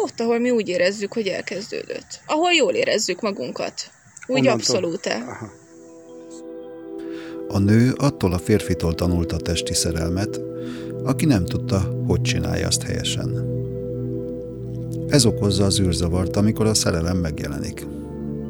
Ott, 0.00 0.20
ahol 0.20 0.38
mi 0.38 0.50
úgy 0.50 0.68
érezzük, 0.68 1.12
hogy 1.12 1.26
elkezdődött. 1.26 2.20
Ahol 2.26 2.52
jól 2.52 2.72
érezzük 2.72 3.20
magunkat. 3.20 3.90
Úgy 4.26 4.46
abszolút. 4.46 5.08
A 7.48 7.58
nő 7.58 7.92
attól 7.96 8.32
a 8.32 8.38
férfitól 8.38 8.94
tanulta 8.94 9.36
a 9.36 9.40
testi 9.40 9.74
szerelmet, 9.74 10.40
aki 11.04 11.24
nem 11.24 11.44
tudta, 11.44 11.78
hogy 12.06 12.20
csinálja 12.20 12.66
azt 12.66 12.82
helyesen. 12.82 13.56
Ez 15.08 15.24
okozza 15.24 15.64
az 15.64 15.80
űrzavart, 15.80 16.36
amikor 16.36 16.66
a 16.66 16.74
szerelem 16.74 17.16
megjelenik. 17.16 17.86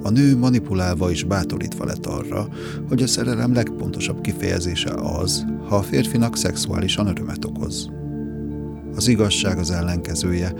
A 0.02 0.10
nő 0.10 0.36
manipulálva 0.36 1.10
és 1.10 1.24
bátorítva 1.24 1.84
lett 1.84 2.06
arra, 2.06 2.48
hogy 2.88 3.02
a 3.02 3.06
szerelem 3.06 3.54
legpontosabb 3.54 4.20
kifejezése 4.20 4.90
az, 4.94 5.44
ha 5.68 5.76
a 5.76 5.82
férfinak 5.82 6.36
szexuálisan 6.36 7.06
örömet 7.06 7.44
okoz. 7.44 7.90
Az 8.94 9.08
igazság 9.08 9.58
az 9.58 9.70
ellenkezője, 9.70 10.54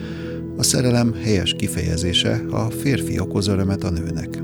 a 0.59 0.63
szerelem 0.63 1.15
helyes 1.23 1.55
kifejezése, 1.55 2.45
ha 2.51 2.57
a 2.57 2.71
férfi 2.71 3.21
okoz 3.21 3.47
örömet 3.47 3.85
a 3.85 3.91
nőnek. 3.91 4.43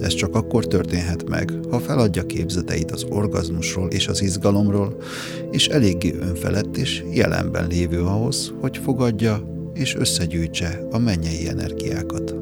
Ez 0.00 0.14
csak 0.14 0.34
akkor 0.34 0.66
történhet 0.66 1.28
meg, 1.28 1.52
ha 1.70 1.78
feladja 1.78 2.26
képzeteit 2.26 2.90
az 2.90 3.04
orgazmusról 3.08 3.88
és 3.90 4.08
az 4.08 4.22
izgalomról, 4.22 4.96
és 5.50 5.68
eléggé 5.68 6.14
önfelett 6.20 6.76
és 6.76 7.04
jelenben 7.12 7.66
lévő 7.66 8.00
ahhoz, 8.00 8.52
hogy 8.60 8.76
fogadja 8.76 9.42
és 9.74 9.96
összegyűjtse 9.96 10.86
a 10.90 10.98
mennyei 10.98 11.48
energiákat. 11.48 12.34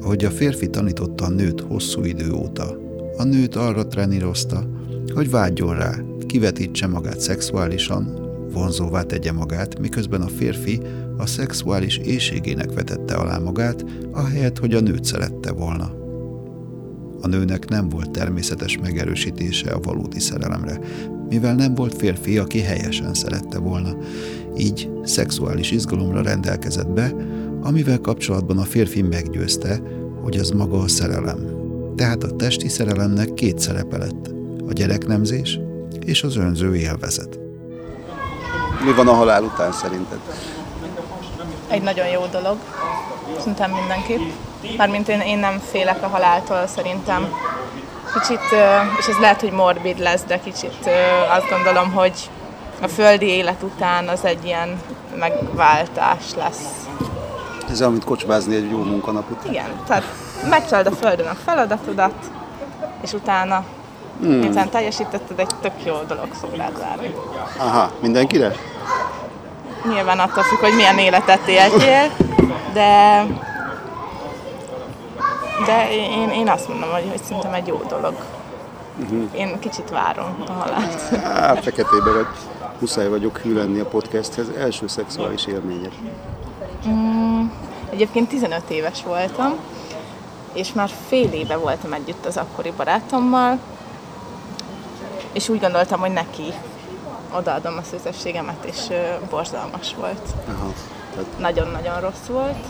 Ahogy 0.00 0.24
a 0.24 0.30
férfi 0.30 0.70
tanította 0.70 1.24
a 1.24 1.30
nőt 1.30 1.60
hosszú 1.60 2.04
idő 2.04 2.32
óta, 2.32 2.78
a 3.16 3.22
nőt 3.22 3.56
arra 3.56 3.86
trenírozta, 3.86 4.68
hogy 5.14 5.30
vágyjon 5.30 5.76
rá, 5.76 5.98
kivetítse 6.26 6.86
magát 6.86 7.20
szexuálisan, 7.20 8.21
vonzóvá 8.52 9.02
tegye 9.02 9.32
magát, 9.32 9.78
miközben 9.78 10.20
a 10.20 10.28
férfi 10.28 10.80
a 11.16 11.26
szexuális 11.26 11.96
éjségének 11.96 12.72
vetette 12.72 13.14
alá 13.14 13.38
magát, 13.38 13.84
ahelyett, 14.12 14.58
hogy 14.58 14.74
a 14.74 14.80
nőt 14.80 15.04
szerette 15.04 15.52
volna. 15.52 16.00
A 17.20 17.26
nőnek 17.26 17.68
nem 17.68 17.88
volt 17.88 18.10
természetes 18.10 18.78
megerősítése 18.78 19.70
a 19.70 19.80
valódi 19.80 20.20
szerelemre, 20.20 20.78
mivel 21.28 21.54
nem 21.54 21.74
volt 21.74 21.96
férfi, 21.96 22.38
aki 22.38 22.60
helyesen 22.60 23.14
szerette 23.14 23.58
volna. 23.58 23.96
Így 24.56 24.90
szexuális 25.04 25.70
izgalomra 25.70 26.22
rendelkezett 26.22 26.90
be, 26.90 27.14
amivel 27.62 27.98
kapcsolatban 27.98 28.58
a 28.58 28.62
férfi 28.62 29.02
meggyőzte, 29.02 29.82
hogy 30.22 30.36
az 30.36 30.50
maga 30.50 30.78
a 30.78 30.88
szerelem. 30.88 31.38
Tehát 31.96 32.22
a 32.24 32.36
testi 32.36 32.68
szerelemnek 32.68 33.34
két 33.34 33.58
szerepe 33.58 33.96
lett, 33.98 34.34
a 34.68 34.72
gyereknemzés 34.72 35.58
és 36.04 36.22
az 36.22 36.36
önző 36.36 36.76
élvezet. 36.76 37.41
Mi 38.84 38.92
van 38.92 39.08
a 39.08 39.12
halál 39.12 39.42
után 39.42 39.72
szerinted? 39.72 40.18
Egy 41.68 41.82
nagyon 41.82 42.06
jó 42.06 42.26
dolog, 42.30 42.56
szerintem 43.38 43.70
mindenképp. 43.70 44.20
Mármint 44.76 45.08
én, 45.08 45.20
én 45.20 45.38
nem 45.38 45.58
félek 45.70 46.02
a 46.02 46.06
haláltól 46.06 46.66
szerintem. 46.66 47.28
Kicsit, 48.12 48.40
és 48.98 49.06
ez 49.06 49.18
lehet, 49.20 49.40
hogy 49.40 49.52
morbid 49.52 49.98
lesz, 49.98 50.22
de 50.24 50.40
kicsit 50.40 50.90
azt 51.36 51.48
gondolom, 51.50 51.92
hogy 51.92 52.30
a 52.82 52.88
földi 52.88 53.26
élet 53.26 53.62
után 53.62 54.08
az 54.08 54.24
egy 54.24 54.44
ilyen 54.44 54.80
megváltás 55.18 56.34
lesz. 56.36 56.86
Ez 57.70 57.80
olyan, 57.80 57.92
mint 57.92 58.04
kocsmázni 58.04 58.54
egy 58.54 58.70
jó 58.70 58.78
munkanap 58.78 59.30
után. 59.30 59.52
Igen, 59.52 59.70
tehát 59.86 60.04
megcsinálod 60.48 60.86
a 60.92 60.96
földön 60.96 61.26
a 61.26 61.36
feladatodat, 61.44 62.14
és 63.02 63.12
utána, 63.12 63.64
hmm. 64.22 64.38
miután 64.38 64.70
teljesítetted, 64.70 65.38
egy 65.38 65.54
tök 65.60 65.84
jó 65.84 65.94
dolog 66.08 66.28
szól 66.40 66.50
rád 66.56 66.78
várni. 66.78 67.14
Aha, 67.58 67.90
mindenkire? 68.00 68.52
nyilván 69.88 70.18
attól 70.18 70.42
függ, 70.42 70.58
hogy 70.58 70.74
milyen 70.74 70.98
életet 70.98 71.48
éltél, 71.48 72.10
de 72.72 73.24
de 75.66 75.92
én, 75.92 76.28
én 76.28 76.48
azt 76.48 76.68
mondom, 76.68 76.90
hogy, 76.90 77.06
hogy 77.08 77.22
szerintem 77.22 77.52
egy 77.52 77.66
jó 77.66 77.82
dolog. 77.88 78.14
Uh-huh. 79.02 79.22
Én 79.32 79.58
kicsit 79.58 79.90
várom 79.90 80.44
a 80.48 80.52
halált. 80.52 81.12
Á, 81.24 81.54
feketébe 81.54 82.10
vagy. 82.12 82.26
Muszáj 82.78 83.08
vagyok 83.08 83.38
hű 83.38 83.54
lenni 83.54 83.80
a 83.80 83.86
podcasthez. 83.86 84.46
Első 84.58 84.86
szexuális 84.86 85.46
élmények. 85.46 85.92
Mm, 86.88 87.46
egyébként 87.90 88.28
15 88.28 88.70
éves 88.70 89.02
voltam, 89.02 89.54
és 90.52 90.72
már 90.72 90.90
fél 91.08 91.32
éve 91.32 91.56
voltam 91.56 91.92
együtt 91.92 92.26
az 92.26 92.36
akkori 92.36 92.72
barátommal, 92.76 93.58
és 95.32 95.48
úgy 95.48 95.60
gondoltam, 95.60 96.00
hogy 96.00 96.12
neki 96.12 96.52
odaadom 97.36 97.76
a 97.76 97.82
szüzességemet, 97.82 98.64
és 98.64 98.78
borzalmas 99.30 99.94
volt. 99.94 100.28
Aha. 100.48 100.72
Tehát... 101.10 101.38
Nagyon-nagyon 101.38 102.00
rossz 102.00 102.26
volt. 102.28 102.64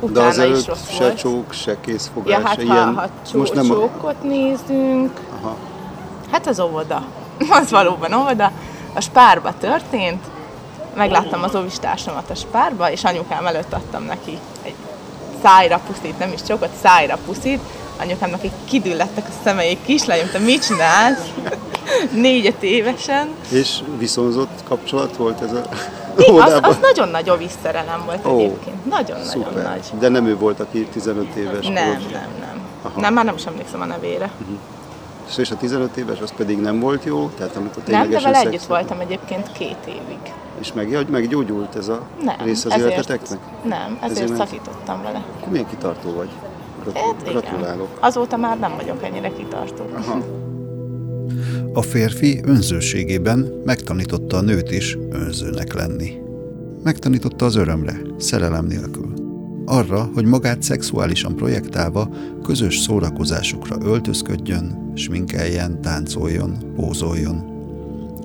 Utána 0.00 0.34
De 0.34 0.46
is 0.46 0.66
rossz 0.66 0.88
se 0.88 1.02
volt. 1.02 1.18
csók, 1.18 1.52
se 1.52 1.80
készfogás, 1.80 2.38
ja, 2.38 2.46
hát 2.46 2.60
se 2.60 2.66
ha, 2.66 2.74
ilyen... 2.74 2.94
Ha 2.94 3.08
csó, 3.30 3.38
Most 3.38 3.54
nem 3.54 3.66
csókot 3.66 4.16
a... 4.22 4.26
nézünk, 4.26 5.20
Aha. 5.40 5.56
hát 6.30 6.46
az 6.46 6.60
óvoda. 6.60 7.02
Az 7.60 7.70
valóban 7.70 8.12
óvoda. 8.12 8.52
A 8.94 9.00
spárba 9.00 9.52
történt, 9.58 10.24
megláttam 10.94 11.42
az 11.42 11.54
óvistársamat 11.54 12.30
a 12.30 12.34
spárba, 12.34 12.90
és 12.90 13.04
anyukám 13.04 13.46
előtt 13.46 13.72
adtam 13.72 14.02
neki 14.02 14.38
szájra 15.42 15.80
puszít, 15.86 16.18
nem 16.18 16.32
is 16.32 16.42
csókot, 16.42 16.70
szájra 16.82 17.18
puszít, 17.26 17.60
anyukámnak 18.00 18.44
így 18.44 18.52
kidüllettek 18.64 19.24
a 19.28 19.32
szemei, 19.44 19.78
kislányom, 19.84 20.30
te 20.32 20.38
mit 20.38 20.66
csinálsz? 20.66 21.26
Négy-öt 22.22 22.62
évesen. 22.62 23.28
És 23.50 23.78
viszonzott 23.98 24.62
kapcsolat 24.68 25.16
volt 25.16 25.40
ez 25.40 25.52
a 25.52 25.62
Igen, 26.16 26.40
az, 26.40 26.58
az 26.62 26.76
nagyon 26.80 27.08
nagy 27.08 27.30
oviszerelem 27.30 28.02
volt 28.06 28.26
oh, 28.26 28.32
egyébként. 28.32 28.84
Nagyon-nagyon 28.84 29.62
nagy. 29.62 29.98
De 29.98 30.08
nem 30.08 30.26
ő 30.26 30.36
volt, 30.36 30.60
aki 30.60 30.86
15 30.92 31.34
éves 31.34 31.66
nem, 31.66 31.86
volt? 31.86 32.10
Nem, 32.12 32.30
nem, 32.40 32.60
nem. 32.82 32.92
Nem, 32.96 33.14
már 33.14 33.24
nem 33.24 33.34
is 33.34 33.44
emlékszem 33.44 33.80
a 33.80 33.84
nevére. 33.84 34.30
Uh-huh. 34.40 34.58
És 35.36 35.50
a 35.50 35.56
15 35.56 35.96
éves 35.96 36.20
az 36.20 36.32
pedig 36.36 36.60
nem 36.60 36.80
volt 36.80 37.04
jó? 37.04 37.30
Tehát 37.36 37.56
amikor 37.56 37.82
nem, 37.86 38.10
de 38.10 38.20
vele 38.20 38.40
együtt 38.40 38.64
voltam 38.64 39.00
egyébként 39.00 39.52
két 39.52 39.78
évig. 39.86 40.32
És 40.60 40.72
meg, 40.72 41.10
meggyógyult 41.10 41.76
ez 41.76 41.88
a 41.88 42.06
nem, 42.22 42.36
rész 42.44 42.64
az 42.64 42.72
ezért, 42.72 42.92
életeteknek? 42.92 43.38
Nem, 43.64 43.98
ezért, 44.02 44.20
ezért 44.20 44.36
szakítottam 44.36 45.02
vele. 45.02 45.24
Akkor 45.36 45.52
milyen 45.52 45.66
kitartó 45.66 46.12
vagy? 46.12 46.28
Hát, 46.94 47.30
Gratulálok. 47.30 47.88
Azóta 48.00 48.36
már 48.36 48.58
nem 48.58 48.72
vagyok 48.76 49.02
ennyire 49.02 49.32
kitartó. 49.32 49.84
Aha. 49.94 50.22
A 51.72 51.82
férfi 51.82 52.40
önzőségében 52.44 53.62
megtanította 53.64 54.36
a 54.36 54.40
nőt 54.40 54.70
is 54.70 54.98
önzőnek 55.10 55.72
lenni. 55.72 56.12
Megtanította 56.82 57.44
az 57.44 57.56
örömre, 57.56 58.00
szerelem 58.18 58.66
nélkül. 58.66 59.12
Arra, 59.66 60.10
hogy 60.14 60.24
magát 60.24 60.62
szexuálisan 60.62 61.36
projektálva 61.36 62.08
közös 62.42 62.78
szórakozásukra 62.78 63.76
öltözködjön, 63.82 64.87
sminkeljen, 64.98 65.80
táncoljon, 65.80 66.72
pózoljon. 66.74 67.56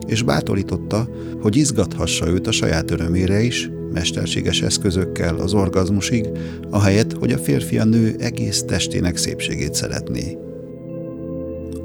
És 0.07 0.21
bátorította, 0.21 1.09
hogy 1.41 1.55
izgathassa 1.55 2.27
őt 2.27 2.47
a 2.47 2.51
saját 2.51 2.91
örömére 2.91 3.41
is, 3.41 3.69
mesterséges 3.93 4.61
eszközökkel 4.61 5.35
az 5.35 5.53
orgazmusig, 5.53 6.29
ahelyett, 6.69 7.13
hogy 7.13 7.31
a 7.31 7.37
férfi 7.37 7.77
a 7.79 7.85
nő 7.85 8.15
egész 8.19 8.63
testének 8.63 9.17
szépségét 9.17 9.73
szeretné. 9.73 10.37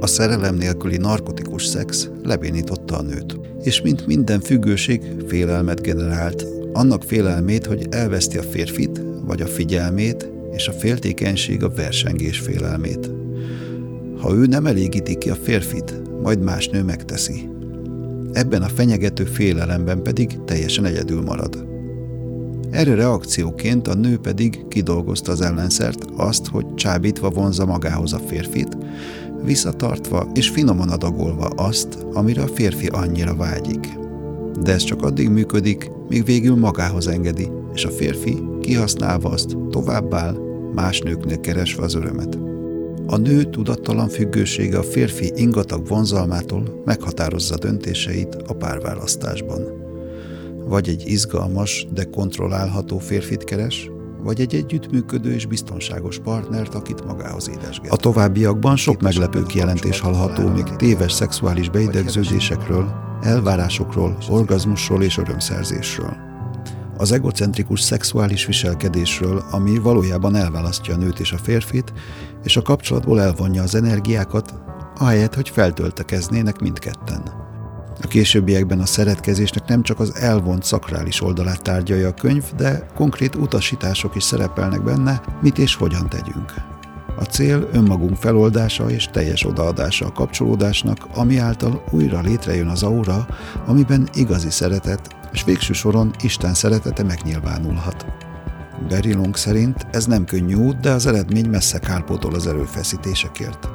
A 0.00 0.06
szerelem 0.06 0.54
nélküli 0.54 0.96
narkotikus 0.96 1.64
szex 1.64 2.10
lebénította 2.22 2.96
a 2.96 3.02
nőt, 3.02 3.40
és 3.62 3.82
mint 3.82 4.06
minden 4.06 4.40
függőség 4.40 5.02
félelmet 5.26 5.82
generált, 5.82 6.46
annak 6.72 7.02
félelmét, 7.02 7.66
hogy 7.66 7.86
elveszti 7.90 8.38
a 8.38 8.42
férfit, 8.42 9.02
vagy 9.26 9.42
a 9.42 9.46
figyelmét, 9.46 10.30
és 10.52 10.68
a 10.68 10.72
féltékenység 10.72 11.62
a 11.62 11.68
versengés 11.68 12.38
félelmét. 12.38 13.10
Ha 14.20 14.34
ő 14.34 14.46
nem 14.46 14.66
elégíti 14.66 15.18
ki 15.18 15.30
a 15.30 15.34
férfit, 15.34 15.94
majd 16.22 16.42
más 16.42 16.68
nő 16.68 16.82
megteszi. 16.82 17.48
Ebben 18.32 18.62
a 18.62 18.68
fenyegető 18.68 19.24
félelemben 19.24 20.02
pedig 20.02 20.44
teljesen 20.44 20.84
egyedül 20.84 21.22
marad. 21.22 21.66
Erre 22.70 22.94
reakcióként 22.94 23.88
a 23.88 23.94
nő 23.94 24.18
pedig 24.18 24.68
kidolgozta 24.68 25.32
az 25.32 25.40
ellenszert, 25.40 26.04
azt, 26.16 26.46
hogy 26.46 26.74
csábítva 26.74 27.30
vonza 27.30 27.66
magához 27.66 28.12
a 28.12 28.18
férfit, 28.18 28.76
visszatartva 29.44 30.30
és 30.34 30.48
finoman 30.48 30.88
adagolva 30.88 31.46
azt, 31.46 31.98
amire 32.12 32.42
a 32.42 32.46
férfi 32.46 32.86
annyira 32.86 33.34
vágyik. 33.34 33.88
De 34.62 34.72
ez 34.72 34.82
csak 34.82 35.02
addig 35.02 35.28
működik, 35.28 35.90
míg 36.08 36.24
végül 36.24 36.56
magához 36.56 37.08
engedi, 37.08 37.48
és 37.74 37.84
a 37.84 37.90
férfi 37.90 38.38
kihasználva 38.60 39.28
azt 39.30 39.56
továbbáll, 39.70 40.36
más 40.74 41.00
nőknél 41.00 41.40
keresve 41.40 41.82
az 41.82 41.94
örömet. 41.94 42.47
A 43.10 43.16
nő 43.16 43.44
tudattalan 43.44 44.08
függősége 44.08 44.78
a 44.78 44.82
férfi 44.82 45.32
ingatag 45.34 45.86
vonzalmától 45.86 46.82
meghatározza 46.84 47.56
döntéseit 47.56 48.34
a 48.34 48.54
párválasztásban. 48.54 49.62
Vagy 50.66 50.88
egy 50.88 51.02
izgalmas, 51.06 51.86
de 51.94 52.04
kontrollálható 52.04 52.98
férfit 52.98 53.44
keres, 53.44 53.90
vagy 54.22 54.40
egy 54.40 54.54
együttműködő 54.54 55.32
és 55.32 55.46
biztonságos 55.46 56.18
partnert, 56.18 56.74
akit 56.74 57.04
magához 57.04 57.48
édesget. 57.48 57.92
A 57.92 57.96
továbbiakban 57.96 58.76
sok 58.76 59.00
meglepő 59.00 59.42
kijelentés 59.42 60.00
hallható 60.00 60.48
még 60.48 60.64
téves 60.64 61.12
szexuális 61.12 61.70
beidegződésekről, 61.70 62.92
elvárásokról, 63.22 64.18
orgazmusról 64.30 65.02
és 65.02 65.18
örömszerzésről. 65.18 66.27
Az 67.00 67.12
egocentrikus 67.12 67.80
szexuális 67.80 68.46
viselkedésről, 68.46 69.44
ami 69.50 69.78
valójában 69.78 70.34
elválasztja 70.34 70.94
a 70.94 70.96
nőt 70.96 71.20
és 71.20 71.32
a 71.32 71.38
férfit, 71.38 71.92
és 72.44 72.56
a 72.56 72.62
kapcsolatból 72.62 73.20
elvonja 73.20 73.62
az 73.62 73.74
energiákat, 73.74 74.54
ahelyett, 74.96 75.34
hogy 75.34 75.48
feltöltekeznének 75.48 76.58
mindketten. 76.58 77.22
A 78.02 78.06
későbbiekben 78.06 78.80
a 78.80 78.86
szeretkezésnek 78.86 79.68
nem 79.68 79.82
csak 79.82 80.00
az 80.00 80.14
elvont 80.14 80.64
szakrális 80.64 81.22
oldalát 81.22 81.62
tárgyalja 81.62 82.08
a 82.08 82.14
könyv, 82.14 82.44
de 82.56 82.86
konkrét 82.94 83.34
utasítások 83.34 84.16
is 84.16 84.22
szerepelnek 84.22 84.84
benne, 84.84 85.22
mit 85.42 85.58
és 85.58 85.74
hogyan 85.74 86.08
tegyünk. 86.08 86.54
A 87.18 87.24
cél 87.24 87.68
önmagunk 87.72 88.16
feloldása 88.16 88.90
és 88.90 89.06
teljes 89.06 89.44
odaadása 89.44 90.06
a 90.06 90.12
kapcsolódásnak, 90.12 90.98
ami 91.14 91.36
által 91.36 91.84
újra 91.90 92.20
létrejön 92.20 92.68
az 92.68 92.82
aura, 92.82 93.26
amiben 93.66 94.08
igazi 94.14 94.50
szeretet, 94.50 95.16
és 95.32 95.44
végső 95.44 95.72
soron 95.72 96.14
Isten 96.22 96.54
szeretete 96.54 97.02
megnyilvánulhat. 97.02 98.06
Barry 98.88 99.12
Long 99.12 99.36
szerint 99.36 99.86
ez 99.90 100.06
nem 100.06 100.24
könnyű 100.24 100.54
út, 100.54 100.80
de 100.80 100.90
az 100.90 101.06
eredmény 101.06 101.48
messze 101.48 101.78
kárpótol 101.78 102.34
az 102.34 102.46
erőfeszítésekért. 102.46 103.68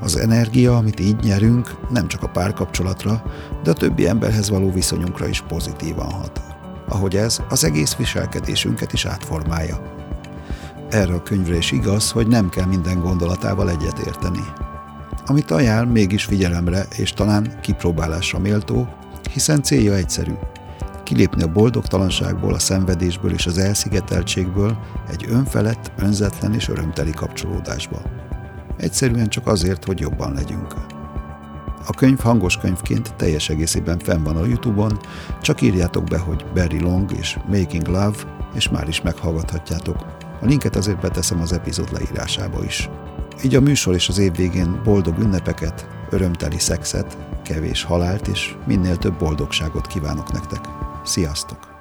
Az 0.00 0.16
energia, 0.16 0.76
amit 0.76 1.00
így 1.00 1.16
nyerünk, 1.22 1.90
nem 1.90 2.08
csak 2.08 2.22
a 2.22 2.28
párkapcsolatra, 2.28 3.22
de 3.62 3.70
a 3.70 3.74
többi 3.74 4.08
emberhez 4.08 4.50
való 4.50 4.70
viszonyunkra 4.70 5.28
is 5.28 5.40
pozitívan 5.40 6.10
hat. 6.10 6.40
Ahogy 6.88 7.16
ez 7.16 7.42
az 7.48 7.64
egész 7.64 7.94
viselkedésünket 7.94 8.92
is 8.92 9.04
átformálja. 9.04 9.94
Erre 10.90 11.14
a 11.14 11.22
könyvre 11.22 11.56
is 11.56 11.72
igaz, 11.72 12.10
hogy 12.10 12.26
nem 12.26 12.48
kell 12.48 12.66
minden 12.66 13.00
gondolatával 13.00 13.70
egyetérteni. 13.70 14.44
Amit 15.26 15.50
ajánl, 15.50 15.90
mégis 15.90 16.24
figyelemre 16.24 16.86
és 16.96 17.12
talán 17.12 17.60
kipróbálásra 17.60 18.38
méltó, 18.38 18.88
hiszen 19.32 19.62
célja 19.62 19.94
egyszerű. 19.94 20.32
Kilépni 21.06 21.42
a 21.42 21.52
boldogtalanságból, 21.52 22.54
a 22.54 22.58
szenvedésből 22.58 23.32
és 23.32 23.46
az 23.46 23.58
elszigeteltségből 23.58 24.78
egy 25.10 25.24
önfelett, 25.28 25.92
önzetlen 25.98 26.54
és 26.54 26.68
örömteli 26.68 27.10
kapcsolódásba. 27.10 28.02
Egyszerűen 28.76 29.28
csak 29.28 29.46
azért, 29.46 29.84
hogy 29.84 30.00
jobban 30.00 30.34
legyünk. 30.34 30.74
A 31.86 31.92
könyv 31.96 32.18
hangos 32.18 32.56
könyvként 32.56 33.14
teljes 33.14 33.48
egészében 33.48 33.98
fenn 33.98 34.22
van 34.22 34.36
a 34.36 34.44
Youtube-on, 34.44 34.98
csak 35.40 35.60
írjátok 35.60 36.04
be, 36.04 36.18
hogy 36.18 36.44
Barry 36.54 36.80
Long 36.80 37.12
és 37.12 37.38
Making 37.46 37.86
Love, 37.86 38.16
és 38.54 38.68
már 38.68 38.88
is 38.88 39.00
meghallgathatjátok. 39.00 40.06
A 40.40 40.46
linket 40.46 40.76
azért 40.76 41.00
beteszem 41.00 41.40
az 41.40 41.52
epizód 41.52 41.92
leírásába 41.92 42.64
is. 42.64 42.90
Így 43.44 43.54
a 43.54 43.60
műsor 43.60 43.94
és 43.94 44.08
az 44.08 44.18
év 44.18 44.36
végén 44.36 44.80
boldog 44.84 45.18
ünnepeket, 45.18 45.88
örömteli 46.10 46.58
szexet, 46.58 47.18
kevés 47.42 47.82
halált 47.82 48.28
és 48.28 48.54
minél 48.66 48.96
több 48.96 49.18
boldogságot 49.18 49.86
kívánok 49.86 50.32
nektek. 50.32 50.85
Sziasztok! 51.06 51.75